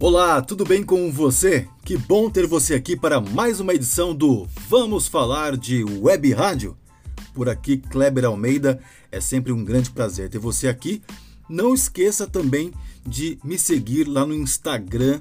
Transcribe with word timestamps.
Olá, 0.00 0.40
tudo 0.40 0.64
bem 0.64 0.84
com 0.84 1.10
você? 1.10 1.66
Que 1.84 1.96
bom 1.96 2.30
ter 2.30 2.46
você 2.46 2.72
aqui 2.72 2.96
para 2.96 3.20
mais 3.20 3.58
uma 3.58 3.74
edição 3.74 4.14
do 4.14 4.46
Vamos 4.68 5.08
Falar 5.08 5.56
de 5.56 5.82
Web 5.82 6.32
Rádio. 6.34 6.76
Por 7.34 7.48
aqui, 7.48 7.78
Kleber 7.78 8.24
Almeida, 8.24 8.80
é 9.10 9.20
sempre 9.20 9.50
um 9.50 9.64
grande 9.64 9.90
prazer 9.90 10.28
ter 10.28 10.38
você 10.38 10.68
aqui. 10.68 11.02
Não 11.48 11.74
esqueça 11.74 12.28
também 12.28 12.72
de 13.04 13.40
me 13.42 13.58
seguir 13.58 14.04
lá 14.04 14.24
no 14.24 14.34
Instagram, 14.34 15.20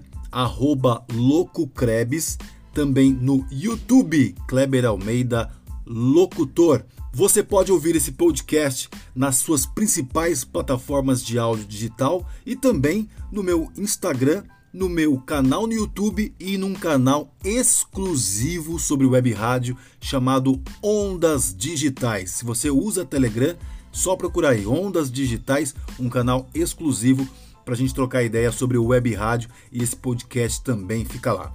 loucocrebes, 1.12 2.38
também 2.72 3.12
no 3.12 3.44
YouTube, 3.50 4.36
Kleber 4.48 4.86
Almeida 4.86 5.50
Locutor. 5.88 6.86
Você 7.12 7.42
pode 7.42 7.72
ouvir 7.72 7.96
esse 7.96 8.12
podcast 8.12 8.88
nas 9.16 9.38
suas 9.38 9.66
principais 9.66 10.44
plataformas 10.44 11.26
de 11.26 11.40
áudio 11.40 11.66
digital 11.66 12.24
e 12.46 12.56
também 12.56 13.10
no 13.32 13.42
meu 13.42 13.72
Instagram 13.76 14.44
no 14.78 14.88
meu 14.88 15.18
canal 15.18 15.66
no 15.66 15.74
YouTube 15.74 16.32
e 16.40 16.56
num 16.56 16.76
canal 16.76 17.34
exclusivo 17.44 18.78
sobre 18.78 19.08
web 19.08 19.34
rádio 19.34 19.76
chamado 20.00 20.62
Ondas 20.84 21.52
Digitais. 21.58 22.30
Se 22.30 22.46
você 22.46 22.70
usa 22.70 23.04
Telegram, 23.04 23.56
só 23.92 24.16
procurar 24.16 24.50
aí 24.50 24.68
Ondas 24.68 25.12
Digitais, 25.12 25.74
um 26.00 26.08
canal 26.08 26.48
exclusivo 26.54 27.28
para 27.66 27.74
a 27.74 27.78
gente 27.78 27.92
trocar 27.92 28.22
ideia 28.22 28.52
sobre 28.52 28.78
web 28.78 29.12
rádio 29.16 29.50
e 29.72 29.82
esse 29.82 29.96
podcast 29.96 30.64
também 30.64 31.04
fica 31.04 31.34
lá. 31.34 31.52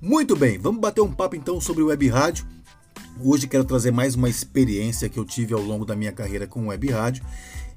Muito 0.00 0.34
bem, 0.34 0.58
vamos 0.58 0.80
bater 0.80 1.02
um 1.02 1.12
papo 1.12 1.36
então 1.36 1.60
sobre 1.60 1.82
web 1.82 2.08
rádio. 2.08 2.46
Hoje 3.20 3.46
quero 3.46 3.66
trazer 3.66 3.90
mais 3.90 4.14
uma 4.14 4.30
experiência 4.30 5.10
que 5.10 5.18
eu 5.18 5.26
tive 5.26 5.52
ao 5.52 5.60
longo 5.60 5.84
da 5.84 5.94
minha 5.94 6.10
carreira 6.10 6.46
com 6.46 6.68
web 6.68 6.90
rádio 6.90 7.22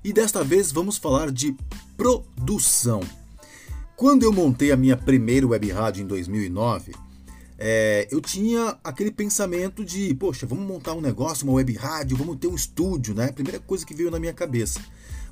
e 0.01 0.13
desta 0.13 0.41
vez 0.41 0.71
vamos 0.71 0.97
falar 0.97 1.33
de 1.33 1.53
produção. 1.97 3.01
Quando 3.95 4.23
eu 4.23 4.33
montei 4.33 4.73
a 4.73 4.77
minha 4.77 4.97
primeira 4.97 5.47
web 5.47 5.71
rádio 5.71 6.03
em 6.03 6.07
2009, 6.07 6.93
é, 7.57 8.05
eu 8.11 8.19
tinha 8.19 8.77
aquele 8.83 9.09
pensamento 9.09 9.85
de, 9.85 10.13
poxa, 10.15 10.45
vamos 10.45 10.67
montar 10.67 10.93
um 10.93 10.99
negócio, 10.99 11.47
uma 11.47 11.53
web 11.53 11.73
rádio, 11.73 12.17
vamos 12.17 12.35
ter 12.35 12.47
um 12.47 12.55
estúdio, 12.55 13.15
né? 13.15 13.31
Primeira 13.31 13.57
coisa 13.57 13.85
que 13.85 13.93
veio 13.93 14.11
na 14.11 14.19
minha 14.19 14.33
cabeça. 14.33 14.81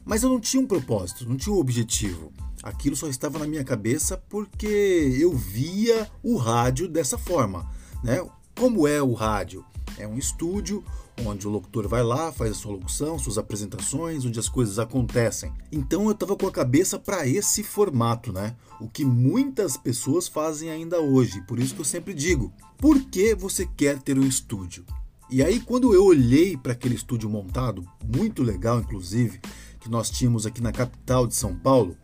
Mas 0.06 0.24
eu 0.24 0.30
não 0.30 0.40
tinha 0.40 0.64
um 0.64 0.66
propósito, 0.66 1.28
não 1.28 1.36
tinha 1.36 1.54
um 1.54 1.60
objetivo. 1.60 2.32
Aquilo 2.62 2.96
só 2.96 3.10
estava 3.10 3.38
na 3.38 3.46
minha 3.46 3.66
cabeça 3.66 4.16
porque 4.30 5.18
eu 5.20 5.36
via 5.36 6.10
o 6.24 6.38
rádio 6.38 6.88
dessa 6.88 7.18
forma, 7.18 7.70
né? 8.02 8.26
Como 8.56 8.88
é 8.88 9.02
o 9.02 9.12
rádio? 9.12 9.66
É 9.98 10.08
um 10.08 10.18
estúdio 10.18 10.82
onde 11.26 11.48
o 11.48 11.50
locutor 11.50 11.88
vai 11.88 12.04
lá, 12.04 12.32
faz 12.32 12.52
a 12.52 12.56
sua 12.56 12.74
locução, 12.74 13.20
suas 13.20 13.38
apresentações, 13.38 14.26
onde 14.26 14.40
as 14.40 14.50
coisas 14.50 14.80
acontecem. 14.80 15.52
Então 15.72 16.06
eu 16.06 16.12
estava 16.12 16.36
com 16.36 16.48
a 16.48 16.52
cabeça 16.52 16.98
para 16.98 17.28
esse 17.28 17.64
formato, 17.64 18.34
né? 18.34 18.56
O 18.80 18.88
que 18.88 19.06
muitas 19.06 19.78
pessoas 19.78 20.28
fazem 20.28 20.70
ainda 20.70 21.00
hoje. 21.00 21.42
Por 21.42 21.60
isso 21.60 21.76
que 21.76 21.82
eu 21.82 21.86
sempre 21.86 22.14
digo: 22.14 22.52
por 22.78 23.00
que 23.06 23.36
você 23.36 23.66
quer 23.66 24.02
ter 24.02 24.18
um 24.18 24.28
estúdio? 24.28 24.86
E 25.30 25.42
aí, 25.42 25.60
quando 25.60 25.94
eu 25.94 26.06
olhei 26.06 26.56
para 26.58 26.74
aquele 26.74 26.96
estúdio 26.96 27.30
montado, 27.30 27.88
muito 28.04 28.44
legal 28.44 28.80
inclusive, 28.80 29.40
que 29.80 29.90
nós 29.90 30.10
tínhamos 30.10 30.46
aqui 30.46 30.62
na 30.62 30.72
capital 30.72 31.26
de 31.26 31.36
São 31.36 31.56
Paulo, 31.56 31.98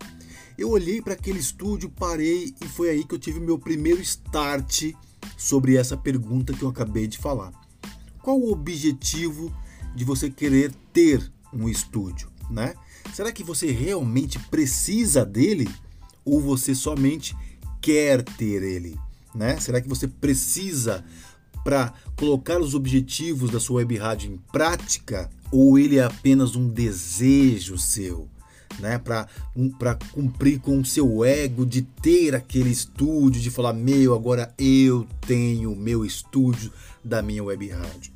eu 0.58 0.70
olhei 0.70 1.02
para 1.02 1.14
aquele 1.14 1.40
estúdio, 1.40 1.90
parei 1.90 2.54
e 2.62 2.68
foi 2.68 2.90
aí 2.90 3.04
que 3.04 3.14
eu 3.14 3.20
tive 3.20 3.40
meu 3.40 3.60
primeiro 3.60 4.02
start 4.02 4.94
sobre 5.38 5.76
essa 5.76 5.96
pergunta 5.96 6.54
que 6.54 6.64
eu 6.64 6.70
acabei 6.70 7.08
de 7.08 7.18
falar 7.18 7.52
qual 8.30 8.40
o 8.40 8.52
objetivo 8.52 9.52
de 9.96 10.06
você 10.06 10.30
querer 10.30 10.72
ter 10.94 11.32
um 11.52 11.68
estúdio, 11.68 12.30
né? 12.48 12.76
Será 13.12 13.32
que 13.32 13.44
você 13.44 13.72
realmente 13.72 14.38
precisa 14.38 15.26
dele 15.26 15.68
ou 16.24 16.40
você 16.40 16.76
somente 16.76 17.36
quer 17.82 18.22
ter 18.22 18.62
ele, 18.62 19.00
né? 19.34 19.60
Será 19.60 19.82
que 19.82 19.90
você 19.90 20.08
precisa 20.08 21.04
para 21.64 21.92
colocar 22.16 22.62
os 22.62 22.76
objetivos 22.76 23.50
da 23.50 23.60
sua 23.60 23.78
web 23.78 23.98
rádio 23.98 24.32
em 24.32 24.38
prática 24.52 25.28
ou 25.52 25.80
ele 25.80 25.98
é 25.98 26.04
apenas 26.04 26.56
um 26.56 26.70
desejo 26.70 27.80
seu? 27.80 28.30
Né, 28.78 28.98
para 28.98 29.28
um, 29.56 29.70
cumprir 30.14 30.60
com 30.60 30.80
o 30.80 30.86
seu 30.86 31.26
ego 31.26 31.66
de 31.66 31.82
ter 31.82 32.34
aquele 32.34 32.70
estúdio, 32.70 33.42
de 33.42 33.50
falar: 33.50 33.74
Meu, 33.74 34.14
agora 34.14 34.54
eu 34.58 35.06
tenho 35.28 35.74
o 35.74 35.76
meu 35.76 36.06
estúdio 36.06 36.72
da 37.04 37.22
minha 37.22 37.44
web 37.44 37.68
rádio. 37.68 38.14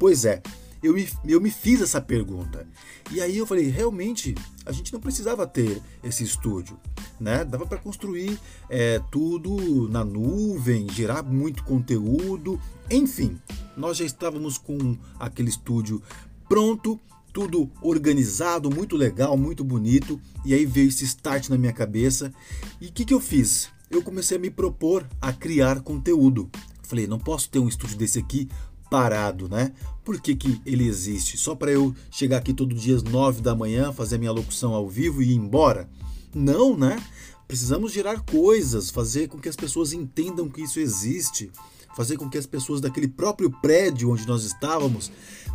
Pois 0.00 0.24
é, 0.24 0.42
eu 0.82 0.94
me, 0.94 1.06
eu 1.26 1.38
me 1.42 1.50
fiz 1.50 1.82
essa 1.82 2.00
pergunta. 2.00 2.66
E 3.12 3.20
aí 3.20 3.36
eu 3.36 3.46
falei, 3.46 3.68
realmente, 3.68 4.34
a 4.64 4.72
gente 4.72 4.94
não 4.94 4.98
precisava 4.98 5.46
ter 5.46 5.78
esse 6.02 6.24
estúdio. 6.24 6.80
Né? 7.20 7.44
Dava 7.44 7.66
para 7.66 7.76
construir 7.76 8.40
é, 8.70 8.98
tudo 9.12 9.90
na 9.90 10.02
nuvem, 10.02 10.88
gerar 10.90 11.22
muito 11.22 11.62
conteúdo, 11.64 12.58
enfim, 12.90 13.38
nós 13.76 13.98
já 13.98 14.06
estávamos 14.06 14.56
com 14.56 14.96
aquele 15.18 15.50
estúdio 15.50 16.02
pronto, 16.48 16.98
tudo 17.30 17.70
organizado, 17.82 18.70
muito 18.70 18.96
legal, 18.96 19.36
muito 19.36 19.62
bonito, 19.62 20.18
e 20.46 20.54
aí 20.54 20.64
veio 20.64 20.88
esse 20.88 21.04
start 21.04 21.50
na 21.50 21.58
minha 21.58 21.74
cabeça. 21.74 22.32
E 22.80 22.86
o 22.86 22.92
que, 22.92 23.04
que 23.04 23.12
eu 23.12 23.20
fiz? 23.20 23.68
Eu 23.90 24.02
comecei 24.02 24.38
a 24.38 24.40
me 24.40 24.48
propor 24.48 25.06
a 25.20 25.30
criar 25.30 25.82
conteúdo. 25.82 26.48
Falei, 26.90 27.06
não 27.06 27.20
posso 27.20 27.48
ter 27.48 27.60
um 27.60 27.68
estúdio 27.68 27.96
desse 27.96 28.18
aqui 28.18 28.48
parado, 28.90 29.48
né? 29.48 29.72
Por 30.04 30.20
que, 30.20 30.34
que 30.34 30.60
ele 30.66 30.86
existe? 30.86 31.38
Só 31.38 31.54
para 31.54 31.70
eu 31.70 31.94
chegar 32.10 32.38
aqui 32.38 32.52
todo 32.52 32.74
dia 32.74 32.96
às 32.96 33.02
9 33.02 33.40
da 33.40 33.54
manhã, 33.54 33.92
fazer 33.92 34.18
minha 34.18 34.32
locução 34.32 34.74
ao 34.74 34.88
vivo 34.88 35.22
e 35.22 35.30
ir 35.30 35.36
embora? 35.36 35.88
Não, 36.34 36.76
né? 36.76 37.00
Precisamos 37.46 37.92
gerar 37.92 38.20
coisas, 38.20 38.90
fazer 38.90 39.28
com 39.28 39.38
que 39.38 39.48
as 39.48 39.56
pessoas 39.56 39.92
entendam 39.92 40.48
que 40.48 40.62
isso 40.62 40.78
existe, 40.80 41.50
fazer 41.96 42.16
com 42.16 42.28
que 42.28 42.38
as 42.38 42.46
pessoas 42.46 42.80
daquele 42.80 43.08
próprio 43.08 43.50
prédio 43.60 44.10
onde 44.10 44.26
nós 44.26 44.44
estávamos 44.44 45.10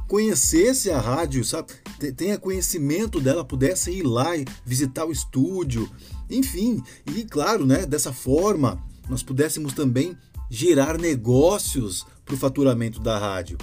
conhecessem 0.07 0.93
a 0.93 0.99
rádio, 0.99 1.43
sabe? 1.43 1.73
Tenha 2.15 2.37
conhecimento 2.37 3.19
dela, 3.19 3.43
pudessem 3.43 3.95
ir 3.95 4.03
lá 4.03 4.35
e 4.37 4.45
visitar 4.65 5.05
o 5.05 5.11
estúdio, 5.11 5.89
enfim, 6.29 6.83
e 7.15 7.23
claro, 7.23 7.65
né? 7.65 7.85
Dessa 7.85 8.13
forma 8.13 8.81
nós 9.09 9.23
pudéssemos 9.23 9.73
também 9.73 10.17
gerar 10.49 10.97
negócios 10.97 12.05
para 12.25 12.33
o 12.33 12.37
faturamento 12.37 12.99
da 12.99 13.17
rádio. 13.17 13.57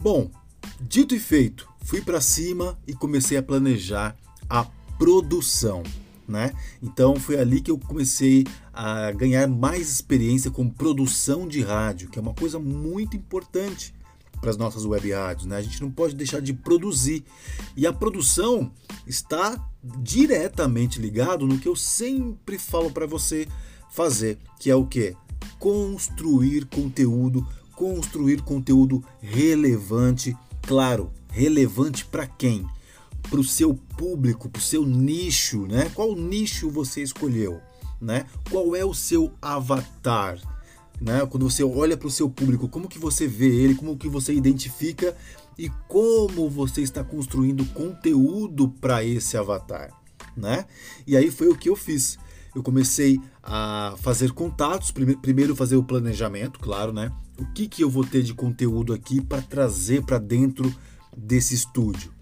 Bom, 0.00 0.30
dito 0.80 1.14
e 1.14 1.18
feito, 1.18 1.68
fui 1.82 2.00
para 2.00 2.20
cima 2.20 2.78
e 2.86 2.94
comecei 2.94 3.36
a 3.36 3.42
planejar 3.42 4.16
a 4.48 4.64
produção. 4.96 5.82
Né? 6.26 6.52
Então 6.82 7.16
foi 7.16 7.38
ali 7.38 7.60
que 7.60 7.70
eu 7.70 7.78
comecei 7.78 8.46
a 8.72 9.10
ganhar 9.12 9.48
mais 9.48 9.90
experiência 9.90 10.50
com 10.50 10.68
produção 10.68 11.48
de 11.48 11.62
rádio, 11.62 12.10
que 12.10 12.18
é 12.18 12.22
uma 12.22 12.34
coisa 12.34 12.58
muito 12.58 13.16
importante 13.16 13.94
para 14.38 14.50
as 14.50 14.56
nossas 14.56 14.84
web 14.84 15.10
rádios. 15.10 15.46
Né? 15.46 15.56
A 15.56 15.62
gente 15.62 15.80
não 15.80 15.90
pode 15.90 16.14
deixar 16.14 16.40
de 16.40 16.52
produzir. 16.52 17.24
E 17.76 17.86
a 17.86 17.92
produção 17.92 18.70
está 19.06 19.58
diretamente 20.00 21.00
ligado 21.00 21.46
no 21.46 21.58
que 21.58 21.66
eu 21.66 21.74
sempre 21.74 22.58
falo 22.58 22.90
para 22.90 23.06
você 23.06 23.48
fazer, 23.90 24.38
que 24.60 24.70
é 24.70 24.76
o 24.76 24.86
que? 24.86 25.16
construir 25.58 26.66
conteúdo, 26.66 27.46
construir 27.78 28.42
conteúdo 28.42 29.04
relevante, 29.20 30.36
claro, 30.62 31.12
relevante 31.30 32.04
para 32.04 32.26
quem? 32.26 32.66
Para 33.30 33.38
o 33.38 33.44
seu 33.44 33.72
público, 33.72 34.48
para 34.48 34.58
o 34.58 34.62
seu 34.62 34.84
nicho, 34.84 35.64
né? 35.68 35.88
Qual 35.94 36.16
nicho 36.16 36.68
você 36.68 37.04
escolheu, 37.04 37.60
né? 38.00 38.26
Qual 38.50 38.74
é 38.74 38.84
o 38.84 38.92
seu 38.92 39.32
avatar, 39.40 40.40
né? 41.00 41.24
Quando 41.26 41.48
você 41.48 41.62
olha 41.62 41.96
para 41.96 42.08
o 42.08 42.10
seu 42.10 42.28
público, 42.28 42.68
como 42.68 42.88
que 42.88 42.98
você 42.98 43.28
vê 43.28 43.46
ele, 43.46 43.76
como 43.76 43.96
que 43.96 44.08
você 44.08 44.34
identifica 44.34 45.16
e 45.56 45.70
como 45.86 46.50
você 46.50 46.80
está 46.82 47.04
construindo 47.04 47.64
conteúdo 47.66 48.70
para 48.80 49.04
esse 49.04 49.36
avatar, 49.36 49.92
né? 50.36 50.64
E 51.06 51.16
aí 51.16 51.30
foi 51.30 51.46
o 51.46 51.56
que 51.56 51.68
eu 51.68 51.76
fiz 51.76 52.18
eu 52.54 52.62
comecei 52.62 53.20
a 53.42 53.94
fazer 53.98 54.32
contatos, 54.32 54.90
primeiro 54.90 55.54
fazer 55.54 55.76
o 55.76 55.82
planejamento, 55.82 56.58
claro, 56.58 56.92
né? 56.92 57.12
O 57.38 57.44
que, 57.52 57.68
que 57.68 57.82
eu 57.82 57.90
vou 57.90 58.04
ter 58.04 58.22
de 58.22 58.34
conteúdo 58.34 58.92
aqui 58.92 59.20
para 59.20 59.40
trazer 59.40 60.02
para 60.02 60.18
dentro 60.18 60.74
desse 61.16 61.54
estúdio. 61.54 62.12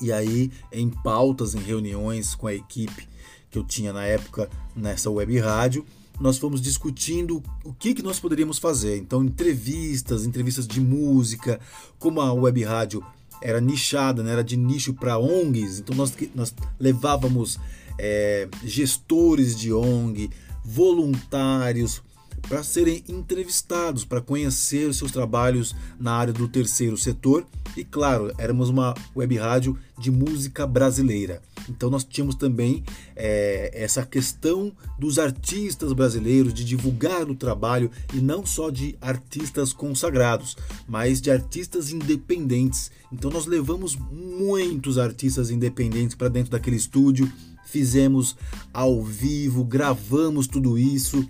E 0.00 0.10
aí, 0.12 0.50
em 0.72 0.88
pautas, 0.88 1.54
em 1.54 1.60
reuniões 1.60 2.34
com 2.34 2.46
a 2.46 2.54
equipe 2.54 3.08
que 3.50 3.58
eu 3.58 3.64
tinha 3.64 3.92
na 3.92 4.04
época 4.04 4.48
nessa 4.74 5.10
web 5.10 5.38
rádio, 5.38 5.84
nós 6.20 6.38
fomos 6.38 6.60
discutindo 6.60 7.42
o 7.64 7.72
que, 7.72 7.94
que 7.94 8.02
nós 8.02 8.20
poderíamos 8.20 8.58
fazer. 8.58 8.98
Então, 8.98 9.24
entrevistas, 9.24 10.24
entrevistas 10.24 10.66
de 10.66 10.80
música, 10.80 11.58
como 11.98 12.20
a 12.20 12.32
web 12.32 12.62
rádio 12.62 13.04
era 13.42 13.60
nichada, 13.60 14.22
né? 14.22 14.32
era 14.32 14.44
de 14.44 14.56
nicho 14.56 14.92
para 14.92 15.18
ONGs, 15.18 15.80
então 15.80 15.96
nós, 15.96 16.14
nós 16.34 16.54
levávamos 16.78 17.58
é, 18.02 18.48
gestores 18.64 19.54
de 19.54 19.72
ONG, 19.72 20.30
voluntários, 20.64 22.02
para 22.48 22.62
serem 22.62 23.04
entrevistados, 23.08 24.04
para 24.04 24.20
conhecer 24.20 24.88
os 24.88 24.96
seus 24.96 25.12
trabalhos 25.12 25.74
na 25.98 26.12
área 26.12 26.32
do 26.32 26.48
terceiro 26.48 26.96
setor. 26.96 27.46
E 27.76 27.84
claro, 27.84 28.32
éramos 28.38 28.68
uma 28.68 28.94
web 29.14 29.36
rádio 29.36 29.78
de 29.98 30.10
música 30.10 30.66
brasileira. 30.66 31.42
Então 31.68 31.90
nós 31.90 32.02
tínhamos 32.02 32.34
também 32.34 32.82
é, 33.14 33.70
essa 33.74 34.04
questão 34.04 34.72
dos 34.98 35.18
artistas 35.18 35.92
brasileiros, 35.92 36.52
de 36.52 36.64
divulgar 36.64 37.28
o 37.30 37.34
trabalho 37.34 37.90
e 38.12 38.16
não 38.16 38.44
só 38.44 38.70
de 38.70 38.96
artistas 39.00 39.72
consagrados, 39.72 40.56
mas 40.88 41.20
de 41.20 41.30
artistas 41.30 41.92
independentes. 41.92 42.90
Então 43.12 43.30
nós 43.30 43.46
levamos 43.46 43.96
muitos 43.96 44.98
artistas 44.98 45.50
independentes 45.50 46.16
para 46.16 46.28
dentro 46.28 46.50
daquele 46.50 46.76
estúdio, 46.76 47.30
fizemos 47.70 48.36
ao 48.72 49.02
vivo, 49.02 49.64
gravamos 49.64 50.46
tudo 50.46 50.78
isso 50.78 51.26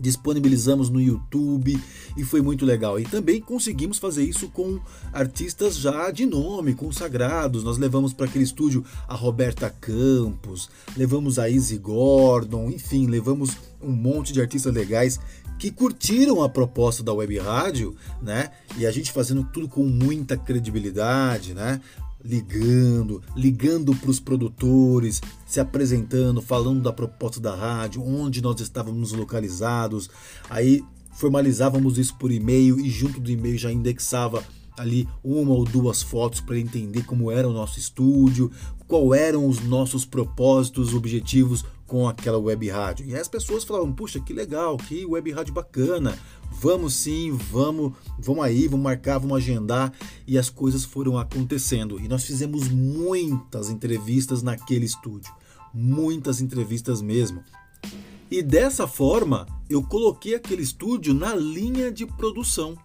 disponibilizamos 0.00 0.88
no 0.88 1.00
YouTube 1.00 1.78
e 2.16 2.24
foi 2.24 2.40
muito 2.40 2.64
legal. 2.64 2.98
E 2.98 3.04
também 3.04 3.40
conseguimos 3.40 3.98
fazer 3.98 4.24
isso 4.24 4.48
com 4.48 4.80
artistas 5.12 5.76
já 5.76 6.10
de 6.10 6.24
nome, 6.24 6.74
consagrados. 6.74 7.62
Nós 7.62 7.76
levamos 7.76 8.12
para 8.12 8.26
aquele 8.26 8.44
estúdio 8.44 8.84
a 9.06 9.14
Roberta 9.14 9.68
Campos, 9.68 10.70
levamos 10.96 11.38
a 11.38 11.48
Izzy 11.48 11.76
Gordon, 11.76 12.70
enfim, 12.70 13.06
levamos 13.06 13.56
um 13.82 13.92
monte 13.92 14.32
de 14.32 14.40
artistas 14.40 14.72
legais 14.72 15.20
que 15.58 15.70
curtiram 15.70 16.42
a 16.42 16.48
proposta 16.48 17.02
da 17.02 17.12
web 17.12 17.38
rádio, 17.38 17.94
né? 18.22 18.50
E 18.78 18.86
a 18.86 18.90
gente 18.90 19.12
fazendo 19.12 19.44
tudo 19.44 19.68
com 19.68 19.84
muita 19.84 20.34
credibilidade, 20.34 21.52
né? 21.52 21.82
Ligando, 22.24 23.22
ligando 23.34 23.94
para 23.94 24.10
os 24.10 24.20
produtores, 24.20 25.20
se 25.46 25.60
apresentando, 25.60 26.42
falando 26.42 26.82
da 26.82 26.92
proposta 26.92 27.40
da 27.40 27.54
rádio, 27.54 28.02
onde 28.02 28.42
nós 28.42 28.60
estávamos 28.60 29.12
localizados. 29.12 30.10
Aí 30.48 30.84
formalizávamos 31.12 31.98
isso 31.98 32.16
por 32.16 32.30
e-mail 32.30 32.78
e 32.78 32.88
junto 32.88 33.20
do 33.20 33.30
e-mail 33.30 33.58
já 33.58 33.72
indexava 33.72 34.44
ali 34.76 35.06
uma 35.22 35.52
ou 35.52 35.64
duas 35.64 36.02
fotos 36.02 36.40
para 36.40 36.58
entender 36.58 37.04
como 37.04 37.30
era 37.30 37.48
o 37.48 37.52
nosso 37.52 37.78
estúdio, 37.78 38.50
qual 38.88 39.14
eram 39.14 39.46
os 39.46 39.60
nossos 39.60 40.04
propósitos, 40.04 40.94
objetivos 40.94 41.64
com 41.90 42.08
aquela 42.08 42.38
web 42.38 42.68
rádio. 42.68 43.04
E 43.04 43.16
as 43.16 43.26
pessoas 43.26 43.64
falavam: 43.64 43.92
"Puxa, 43.92 44.20
que 44.20 44.32
legal, 44.32 44.76
que 44.76 45.04
web 45.04 45.28
rádio 45.32 45.52
bacana. 45.52 46.16
Vamos 46.52 46.94
sim, 46.94 47.32
vamos, 47.32 47.94
vamos 48.16 48.44
aí, 48.44 48.68
vamos 48.68 48.84
marcar, 48.84 49.18
vamos 49.18 49.38
agendar". 49.38 49.92
E 50.24 50.38
as 50.38 50.48
coisas 50.48 50.84
foram 50.84 51.18
acontecendo. 51.18 51.98
E 51.98 52.06
nós 52.06 52.24
fizemos 52.24 52.68
muitas 52.68 53.70
entrevistas 53.70 54.40
naquele 54.40 54.86
estúdio. 54.86 55.34
Muitas 55.74 56.40
entrevistas 56.40 57.02
mesmo. 57.02 57.42
E 58.30 58.40
dessa 58.40 58.86
forma, 58.86 59.44
eu 59.68 59.82
coloquei 59.82 60.36
aquele 60.36 60.62
estúdio 60.62 61.12
na 61.12 61.34
linha 61.34 61.90
de 61.90 62.06
produção 62.06 62.78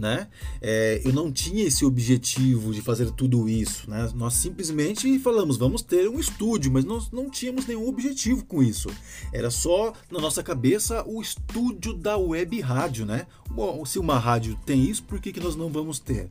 né? 0.00 0.28
É, 0.60 1.00
eu 1.04 1.12
não 1.12 1.30
tinha 1.30 1.64
esse 1.64 1.84
objetivo 1.84 2.72
de 2.72 2.80
fazer 2.80 3.10
tudo 3.12 3.48
isso, 3.48 3.88
né? 3.88 4.10
Nós 4.14 4.34
simplesmente 4.34 5.18
falamos, 5.18 5.56
vamos 5.56 5.82
ter 5.82 6.08
um 6.08 6.18
estúdio, 6.18 6.72
mas 6.72 6.84
nós 6.84 7.10
não 7.10 7.28
tínhamos 7.28 7.66
nenhum 7.66 7.86
objetivo 7.86 8.44
com 8.44 8.62
isso. 8.62 8.88
Era 9.32 9.50
só 9.50 9.92
na 10.10 10.18
nossa 10.18 10.42
cabeça 10.42 11.04
o 11.06 11.20
estúdio 11.20 11.92
da 11.92 12.16
web 12.16 12.58
rádio, 12.60 13.04
né? 13.04 13.26
Bom, 13.50 13.84
se 13.84 13.98
uma 13.98 14.18
rádio 14.18 14.58
tem 14.64 14.88
isso, 14.88 15.04
por 15.04 15.20
que, 15.20 15.32
que 15.32 15.40
nós 15.40 15.54
não 15.54 15.68
vamos 15.68 16.00
ter? 16.00 16.30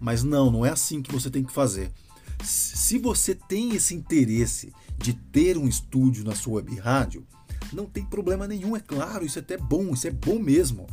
Mas 0.00 0.22
não, 0.22 0.50
não 0.50 0.66
é 0.66 0.70
assim 0.70 1.00
que 1.00 1.12
você 1.12 1.30
tem 1.30 1.42
que 1.42 1.52
fazer. 1.52 1.90
Se 2.44 2.98
você 2.98 3.34
tem 3.34 3.74
esse 3.74 3.94
interesse 3.94 4.72
de 4.96 5.12
ter 5.12 5.56
um 5.56 5.66
estúdio 5.66 6.24
na 6.24 6.34
sua 6.34 6.56
web 6.56 6.76
rádio, 6.76 7.26
não 7.72 7.86
tem 7.86 8.04
problema 8.04 8.46
nenhum, 8.46 8.76
é 8.76 8.80
claro, 8.80 9.24
isso 9.24 9.38
é 9.38 9.42
até 9.42 9.56
bom, 9.56 9.92
isso 9.92 10.06
é 10.06 10.10
bom 10.10 10.38
mesmo 10.38 10.86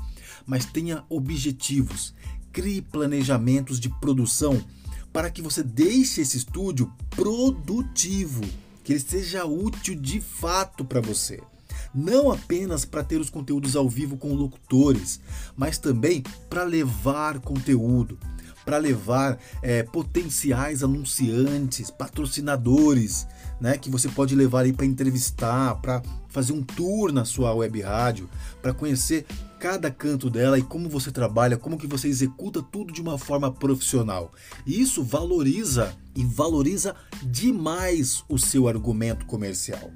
mas 0.46 0.66
tenha 0.66 1.04
objetivos. 1.10 2.14
Crie 2.52 2.82
planejamentos 2.82 3.80
de 3.80 3.90
produção 4.00 4.64
para 5.12 5.30
que 5.30 5.42
você 5.42 5.64
deixe 5.64 6.22
esse 6.22 6.38
estúdio 6.38 6.92
produtivo, 7.12 8.44
que 8.84 8.94
ele 8.94 9.00
seja 9.00 9.46
útil 9.46 9.96
de 9.96 10.20
fato 10.20 10.84
para 10.84 11.00
você. 11.00 11.42
Não 11.94 12.30
apenas 12.30 12.84
para 12.84 13.04
ter 13.04 13.22
os 13.22 13.30
conteúdos 13.30 13.78
ao 13.78 13.90
vivo 13.90 14.18
com 14.18 14.34
locutores, 14.34 15.22
mas 15.56 15.78
também 15.78 16.22
para 16.50 16.64
levar 16.64 17.40
conteúdo, 17.40 18.20
para 18.66 18.78
levar 18.78 19.40
é, 19.62 19.84
potenciais 19.84 20.84
anunciantes, 20.84 21.90
patrocinadores, 21.90 23.26
né, 23.60 23.78
que 23.78 23.90
você 23.90 24.10
pode 24.10 24.36
levar 24.36 24.66
aí 24.66 24.74
para 24.74 24.86
entrevistar, 24.86 25.76
para 25.76 26.02
fazer 26.28 26.54
um 26.54 26.62
tour 26.62 27.12
na 27.12 27.26
sua 27.26 27.54
web 27.54 27.82
rádio, 27.82 28.30
para 28.62 28.74
conhecer 28.74 29.26
cada 29.60 29.90
canto 29.90 30.30
dela 30.30 30.60
e 30.60 30.62
como 30.62 30.90
você 30.90 31.12
trabalha, 31.12 31.58
como 31.58 31.78
que 31.78 31.88
você 31.88 32.08
executa 32.08 32.62
tudo 32.62 32.94
de 32.94 33.02
uma 33.02 33.18
forma 33.18 33.52
profissional. 33.52 34.32
Isso 34.66 35.04
valoriza 35.04 35.96
e 36.16 36.24
valoriza 36.24 36.96
demais 37.24 38.24
o 38.28 38.38
seu 38.38 38.68
argumento 38.68 39.26
comercial. 39.26 39.92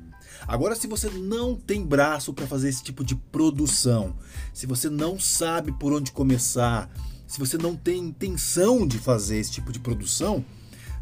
Agora, 0.48 0.76
se 0.76 0.88
você 0.88 1.10
não 1.10 1.56
tem 1.56 1.86
braço 1.86 2.34
para 2.34 2.48
fazer 2.48 2.70
esse 2.70 2.84
tipo 2.84 3.04
de 3.04 3.16
produção, 3.16 4.16
se 4.54 4.66
você 4.66 4.90
não 4.90 5.20
sabe 5.20 5.72
por 5.74 5.94
onde 5.94 6.12
começar, 6.12 6.90
se 7.28 7.38
você 7.38 7.58
não 7.58 7.76
tem 7.76 8.00
intenção 8.00 8.88
de 8.88 8.98
fazer 8.98 9.38
esse 9.38 9.52
tipo 9.52 9.72
de 9.72 9.80
produção, 9.80 10.44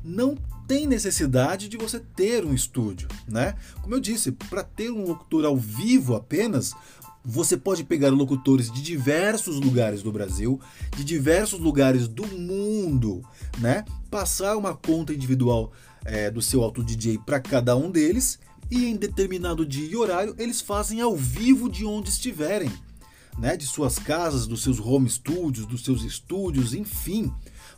não 0.04 0.38
tem 0.68 0.86
necessidade 0.86 1.70
de 1.70 1.78
você 1.78 2.00
ter 2.00 2.46
um 2.46 2.54
estúdio, 2.54 3.08
né? 3.28 3.56
Como 3.82 3.96
eu 3.96 4.00
disse, 4.00 4.32
para 4.32 4.64
ter 4.64 4.92
um 4.92 5.06
locutor 5.06 5.46
ao 5.46 5.56
vivo 5.56 6.16
apenas, 6.16 6.74
você 7.24 7.58
pode 7.58 7.84
pegar 7.84 8.10
locutores 8.10 8.72
de 8.72 8.82
diversos 8.82 9.60
lugares 9.60 10.02
do 10.02 10.14
Brasil, 10.14 10.62
de 10.96 11.04
diversos 11.04 11.60
lugares 11.60 12.08
do 12.08 12.26
mundo, 12.26 13.22
né? 13.58 13.84
Passar 14.10 14.56
uma 14.56 14.74
conta 14.74 15.14
individual 15.14 15.74
é, 16.06 16.32
do 16.32 16.42
seu 16.42 16.64
auto 16.64 16.82
DJ 16.82 17.18
para 17.18 17.42
cada 17.42 17.76
um 17.76 17.92
deles 17.92 18.40
e 18.72 18.86
em 18.86 18.96
determinado 18.96 19.66
dia 19.66 19.86
e 19.86 19.96
horário 19.96 20.36
eles 20.38 20.62
fazem 20.62 21.02
ao 21.02 21.18
vivo 21.18 21.70
de 21.70 21.86
onde 21.86 22.10
estiverem, 22.10 22.72
né? 23.38 23.58
De 23.58 23.66
suas 23.68 24.00
casas, 24.00 24.48
dos 24.48 24.64
seus 24.64 24.80
home 24.80 25.10
studios, 25.10 25.66
dos 25.66 25.84
seus 25.84 26.04
estúdios, 26.04 26.74
enfim. 26.74 27.30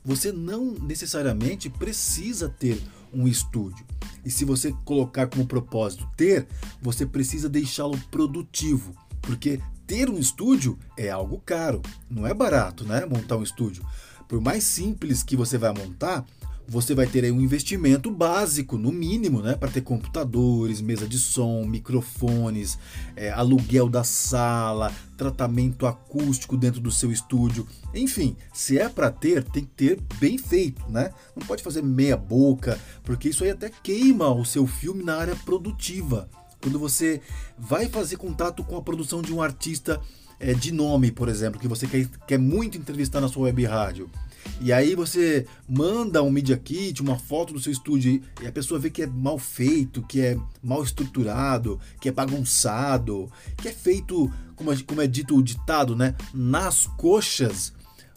Você 0.10 0.32
não 0.32 0.74
necessariamente 0.74 1.70
precisa 1.70 2.50
ter 2.50 2.82
um 3.14 3.28
estúdio. 3.28 3.86
E 4.26 4.32
se 4.32 4.44
você 4.44 4.74
colocar 4.84 5.28
como 5.28 5.46
propósito 5.46 6.10
ter, 6.18 6.48
você 6.82 7.06
precisa 7.06 7.48
deixá-lo 7.48 7.96
produtivo 8.10 8.96
porque 9.22 9.62
ter 9.86 10.10
um 10.10 10.18
estúdio 10.18 10.80
é 10.98 11.12
algo 11.12 11.40
caro, 11.46 11.84
não 12.10 12.26
é 12.26 12.34
barato, 12.34 12.84
né? 12.84 13.06
Montar 13.06 13.38
um 13.38 13.44
estúdio. 13.44 13.86
Por 14.28 14.42
mais 14.42 14.64
simples 14.64 15.22
que 15.22 15.36
você 15.36 15.60
vai 15.60 15.72
montar, 15.72 16.26
você 16.70 16.94
vai 16.94 17.08
ter 17.08 17.26
aí 17.26 17.32
um 17.32 17.42
investimento 17.42 18.12
básico, 18.12 18.78
no 18.78 18.92
mínimo, 18.92 19.42
né? 19.42 19.56
Para 19.56 19.72
ter 19.72 19.82
computadores, 19.82 20.82
mesa 20.82 21.08
de 21.08 21.18
som, 21.18 21.66
microfones, 21.66 22.78
é, 23.16 23.32
aluguel 23.32 23.90
da 23.90 24.04
sala, 24.04 24.94
tratamento 25.18 25.88
acústico 25.88 26.56
dentro 26.56 26.80
do 26.80 26.92
seu 26.92 27.12
estúdio. 27.12 27.68
Enfim, 27.94 28.36
se 28.54 28.78
é 28.78 28.88
para 28.88 29.10
ter, 29.10 29.44
tem 29.44 29.64
que 29.64 29.72
ter 29.72 30.00
bem 30.20 30.38
feito, 30.38 30.84
né? 30.90 31.12
Não 31.36 31.46
pode 31.46 31.64
fazer 31.64 31.82
meia 31.82 32.16
boca, 32.16 32.80
porque 33.04 33.30
isso 33.30 33.44
aí 33.44 33.50
até 33.50 33.70
queima 33.70 34.30
o 34.32 34.46
seu 34.46 34.68
filme 34.68 35.04
na 35.04 35.16
área 35.16 35.36
produtiva 35.36 36.30
quando 36.62 36.78
você 36.78 37.22
vai 37.58 37.88
fazer 37.88 38.18
contato 38.18 38.64
com 38.64 38.76
a 38.76 38.82
produção 38.82 39.22
de 39.22 39.34
um 39.34 39.42
artista 39.42 40.00
é, 40.40 40.54
de 40.54 40.72
nome, 40.72 41.12
por 41.12 41.28
exemplo, 41.28 41.60
que 41.60 41.68
você 41.68 41.88
quer, 41.88 42.08
quer 42.28 42.38
muito 42.38 42.78
entrevistar 42.78 43.22
na 43.22 43.28
sua 43.28 43.44
web 43.44 43.66
rádio. 43.66 44.10
E 44.62 44.74
aí 44.74 44.96
você 44.96 45.46
manda 45.68 46.22
um 46.22 46.30
media 46.30 46.58
kit, 46.58 47.02
uma 47.02 47.18
foto 47.18 47.54
do 47.54 47.60
seu 47.60 47.72
estúdio 47.72 48.22
e 48.42 48.48
a 48.48 48.52
pessoa 48.52 48.80
vê 48.80 48.90
que 48.90 49.04
é 49.04 49.08
mal 49.08 49.40
feito, 49.40 50.02
que 50.04 50.22
é 50.22 50.38
mal 50.62 50.84
estruturado, 50.84 51.80
que 52.00 52.10
é 52.10 52.12
bagunçado, 52.12 53.32
que 53.58 53.70
é 53.70 53.72
feito, 53.72 54.32
como 54.56 54.74
é, 54.74 54.78
como 54.84 55.02
é 55.02 55.08
dito 55.08 55.36
o 55.36 55.44
ditado, 55.44 55.96
né, 55.96 56.16
nas 56.34 56.88
coxas. 56.88 57.74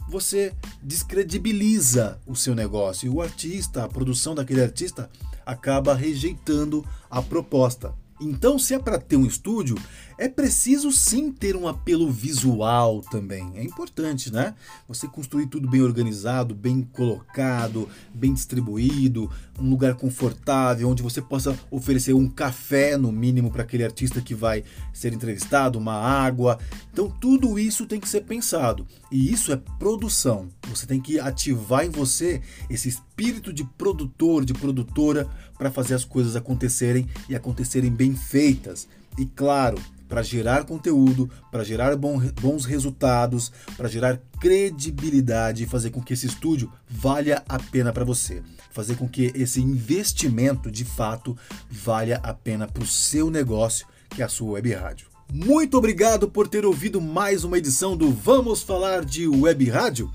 Você 0.08 0.52
descredibiliza 0.82 2.20
o 2.26 2.34
seu 2.34 2.54
negócio 2.54 3.06
e 3.06 3.08
o 3.08 3.22
artista, 3.22 3.84
a 3.84 3.88
produção 3.88 4.34
daquele 4.34 4.62
artista 4.62 5.08
acaba 5.46 5.94
rejeitando 5.94 6.84
a 7.08 7.22
proposta. 7.22 7.94
Então, 8.20 8.58
se 8.58 8.74
é 8.74 8.78
para 8.78 8.98
ter 8.98 9.16
um 9.16 9.26
estúdio, 9.26 9.76
é 10.18 10.28
preciso 10.28 10.90
sim 10.92 11.30
ter 11.30 11.56
um 11.56 11.66
apelo 11.66 12.10
visual 12.10 13.00
também. 13.02 13.52
É 13.54 13.62
importante, 13.62 14.32
né? 14.32 14.54
Você 14.88 15.06
construir 15.06 15.46
tudo 15.46 15.68
bem 15.68 15.82
organizado, 15.82 16.54
bem 16.54 16.82
colocado, 16.82 17.88
bem 18.14 18.32
distribuído, 18.32 19.30
um 19.58 19.68
lugar 19.68 19.94
confortável 19.94 20.88
onde 20.88 21.02
você 21.02 21.20
possa 21.20 21.58
oferecer 21.70 22.12
um 22.14 22.28
café 22.28 22.96
no 22.96 23.12
mínimo 23.12 23.50
para 23.50 23.62
aquele 23.62 23.84
artista 23.84 24.20
que 24.20 24.34
vai 24.34 24.64
ser 24.92 25.12
entrevistado, 25.12 25.78
uma 25.78 25.94
água. 25.94 26.58
Então, 26.92 27.10
tudo 27.10 27.58
isso 27.58 27.86
tem 27.86 28.00
que 28.00 28.08
ser 28.08 28.22
pensado. 28.22 28.86
E 29.10 29.32
isso 29.32 29.52
é 29.52 29.56
produção. 29.78 30.48
Você 30.68 30.86
tem 30.86 31.00
que 31.00 31.18
ativar 31.20 31.84
em 31.84 31.90
você 31.90 32.40
esse 32.68 32.88
espírito 32.88 33.52
de 33.52 33.64
produtor, 33.64 34.44
de 34.44 34.54
produtora 34.54 35.28
para 35.58 35.70
fazer 35.70 35.94
as 35.94 36.04
coisas 36.04 36.34
acontecerem 36.34 37.06
e 37.28 37.36
acontecerem 37.36 37.90
bem 37.90 38.14
feitas. 38.14 38.88
E 39.18 39.26
claro, 39.26 39.78
para 40.08 40.22
gerar 40.22 40.64
conteúdo, 40.64 41.30
para 41.50 41.64
gerar 41.64 41.96
bons 41.96 42.64
resultados, 42.66 43.50
para 43.76 43.88
gerar 43.88 44.20
credibilidade 44.38 45.64
e 45.64 45.66
fazer 45.66 45.90
com 45.90 46.02
que 46.02 46.12
esse 46.12 46.26
estúdio 46.26 46.70
valha 46.86 47.42
a 47.48 47.58
pena 47.58 47.92
para 47.92 48.04
você. 48.04 48.42
Fazer 48.70 48.96
com 48.96 49.08
que 49.08 49.32
esse 49.34 49.60
investimento 49.60 50.70
de 50.70 50.84
fato 50.84 51.34
valha 51.70 52.20
a 52.22 52.34
pena 52.34 52.66
para 52.66 52.82
o 52.82 52.86
seu 52.86 53.30
negócio, 53.30 53.86
que 54.10 54.20
é 54.20 54.24
a 54.24 54.28
sua 54.28 54.52
web 54.52 54.72
rádio. 54.74 55.06
Muito 55.32 55.78
obrigado 55.78 56.28
por 56.28 56.46
ter 56.46 56.66
ouvido 56.66 57.00
mais 57.00 57.42
uma 57.42 57.56
edição 57.56 57.96
do 57.96 58.10
Vamos 58.10 58.62
Falar 58.62 59.06
de 59.06 59.26
Web 59.26 59.70
Rádio. 59.70 60.12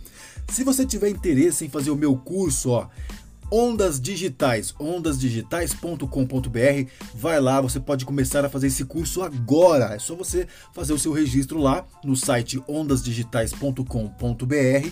Se 0.48 0.64
você 0.64 0.86
tiver 0.86 1.10
interesse 1.10 1.66
em 1.66 1.70
fazer 1.70 1.90
o 1.90 1.96
meu 1.96 2.16
curso, 2.16 2.70
ó, 2.70 2.88
Ondas 3.52 4.00
Digitais, 4.00 4.74
ondasdigitais.com.br. 4.78 6.92
Vai 7.16 7.40
lá, 7.40 7.62
você 7.62 7.80
pode 7.80 8.06
começar 8.06 8.44
a 8.44 8.50
fazer 8.50 8.68
esse 8.68 8.84
curso 8.84 9.22
agora. 9.22 9.96
É 9.96 10.00
só 10.00 10.16
você 10.16 10.48
fazer 10.74 10.94
o 10.94 11.00
seu 11.00 11.14
registro 11.14 11.60
lá 11.60 11.86
no 12.04 12.16
site 12.16 12.62
ondasdigitais.com.br. 12.68 14.90